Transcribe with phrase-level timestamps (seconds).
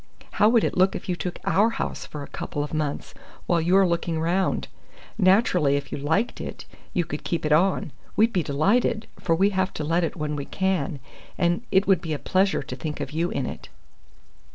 [0.31, 3.13] How would it be if you took our house for a couple of months,
[3.45, 4.67] while you're looking round?
[5.15, 7.91] Naturally, if you liked it, you could keep it on.
[8.15, 10.99] We'd be delighted, for we have to let it when we can,
[11.37, 13.69] and it would be a pleasure to think of you in it."